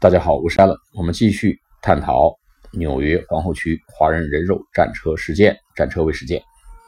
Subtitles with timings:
[0.00, 2.38] 大家好，我是 Allen，我们继续探讨
[2.70, 6.40] 纽约皇后区华人人肉战车事件，战车位事件。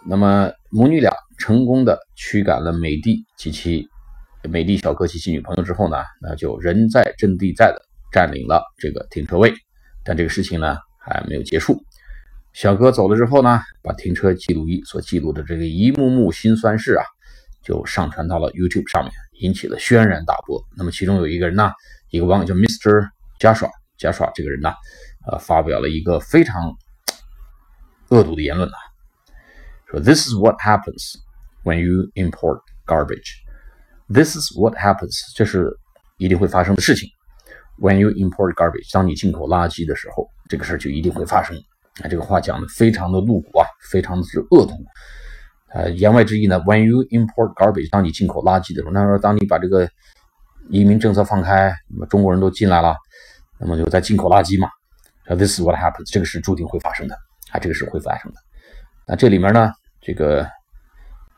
[0.06, 3.88] 那么母女俩成功的驱赶了美帝及其
[4.48, 9.52] 美帝小哥及其女朋友之后呢，那就人在阵地在的占领了这个停车位。
[10.04, 11.82] 但这个事情呢还没有结束。
[12.52, 17.02] 小哥走了之后呢，把停车记录仪所记录的这个一幕幕辛酸事啊，
[17.62, 20.62] 就上传到了 YouTube 上面，引起了轩然大波。
[20.76, 21.72] 那么其中有一个人呢，
[22.10, 23.08] 一个网友叫 Mr.
[23.38, 23.68] 加耍
[23.98, 24.72] 加耍这个人呢，
[25.30, 26.74] 呃，发表了一个非常
[28.08, 28.78] 恶毒的言论啊，
[29.90, 31.14] 说 This is what happens
[31.64, 33.36] when you import garbage.
[34.08, 35.70] This is what happens，这是
[36.16, 37.08] 一定会发生的事情。
[37.78, 41.56] When you import garbage，当你进口垃圾的时候，这个事儿就一定会发生。
[42.02, 44.74] 啊，这个话讲的非常的露骨啊，非常的是恶毒。
[45.72, 49.88] 呃，言外之意呢，When you import garbage，当你进口垃圾的时候，那说当你把这个
[50.68, 52.96] 移民政策放开，那么中国人都进来了，
[53.58, 54.68] 那么就在进口垃圾嘛。
[55.26, 57.14] This is what happens，这个是注定会发生的
[57.52, 58.38] 啊，这个是会发生的。
[59.06, 60.48] 那这里面呢，这个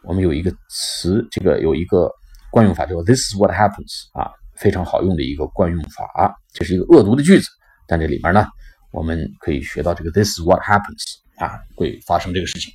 [0.03, 2.11] 我们有一个词，这个有一个
[2.51, 7.47] 惯用法叫 This is what happens 啊，非常好用的一个惯用法，这是一个恶毒的句子，
[7.87, 8.47] 但这里面呢。
[8.95, 11.03] 我们可以学到这个 "This is what happens"
[11.39, 12.71] 啊，会发生这个事情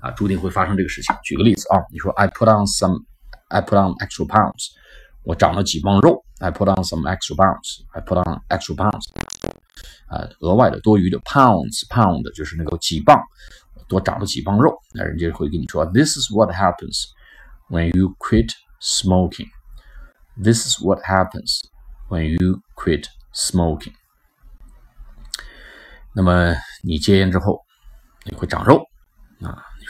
[0.00, 1.14] 啊，注定会发生这个事情。
[1.22, 3.04] 举个例子啊，你说 "I put on some,
[3.48, 4.68] I put on extra pounds"，
[5.24, 9.06] 我长了几磅肉。"I put on some extra pounds", I put on extra pounds，
[10.08, 13.22] 啊，额外的多余的 pounds, pound 就是那个几磅，
[13.88, 14.78] 多长了几磅肉。
[14.92, 17.04] 那人家会跟你说 "This is what happens
[17.70, 19.48] when you quit smoking".
[20.36, 21.62] This is what happens
[22.10, 23.94] when you quit smoking.
[26.12, 27.62] 那么你戒烟之后，
[28.24, 28.84] 你会长肉啊？
[28.84, 28.89] 你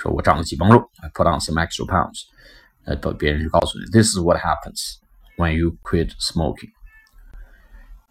[0.00, 0.90] 说我长了几磅肉？
[1.02, 2.22] I put on some extra pounds。
[2.84, 4.98] 呃，别人就告诉你，This is what happens
[5.36, 6.70] when you quit smoking。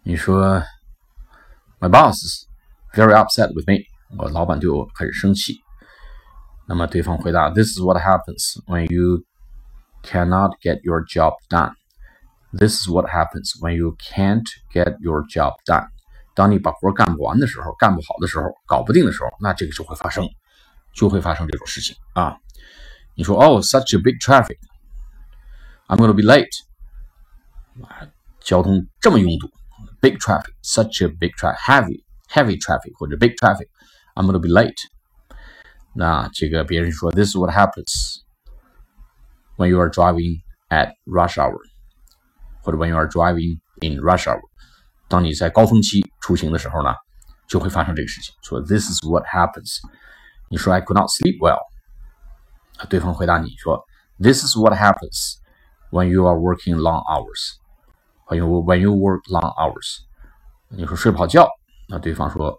[0.02, 0.62] 你说，
[1.80, 2.46] My boss is
[2.94, 3.84] very upset with me。
[4.18, 5.60] 我老板对我很生气。
[6.68, 9.24] 那么对方回答，This is what happens when you
[10.02, 15.88] cannot get your job done。This is what happens when you can't get your job done。
[16.34, 20.28] 当你把活干不完的时候，干不好的时候，搞不定的时候，那这个就会发生，
[20.94, 22.36] 就会发生这种事情啊。
[23.14, 26.48] 你说哦，such a big traffic，I'm gonna be late。
[27.82, 28.08] 啊，
[28.40, 29.50] 交通这么拥堵，
[30.00, 34.74] big traffic，such a big traffic，heavy heavy traffic 或者 big traffic，I'm gonna be late。
[35.94, 38.20] 那这个别人说，this is what happens
[39.56, 41.58] when you are driving at rush hour，
[42.62, 44.40] 或者 when you are driving in rush hour。
[45.08, 46.94] 当你在高峰期出行的时候呢，
[47.48, 48.34] 就会发生这个事情。
[48.42, 49.78] 说 This is what happens。
[50.51, 51.57] 你说 I could not sleep well。
[52.89, 53.81] 对方回答你说
[54.19, 55.37] This is what happens
[55.91, 57.55] when you are working long hours。
[58.27, 59.99] when you when you work long hours。
[60.69, 61.47] 你说睡不好觉，
[61.87, 62.57] 那对方说，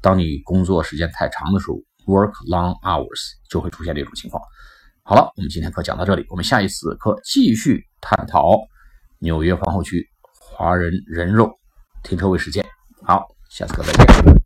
[0.00, 1.76] 当你工作时间太长的时候
[2.06, 4.42] ，work long hours 就会出现这种情况。
[5.02, 8.58] 好了，我们今天课讲到这里，我们下一次课继续探讨
[9.18, 10.08] 纽约皇后区
[10.40, 11.50] 华人人肉。
[12.04, 12.64] 停车位事件，
[13.02, 14.37] 好，下次课再见。